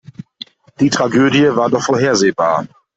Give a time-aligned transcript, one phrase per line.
[0.79, 2.65] Die Tragödie war doch vorhersehbar.